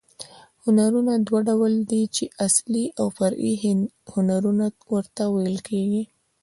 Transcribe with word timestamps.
هنرونه 0.63 1.13
دوه 1.27 1.39
ډول 1.49 1.73
دي، 1.91 2.01
چي 2.15 2.25
اصلي 2.47 2.85
او 2.99 3.07
فرعي 3.17 3.53
هنرونه 4.15 4.65
ورته 4.93 5.23
ویل 5.33 5.57
کېږي. 5.69 6.03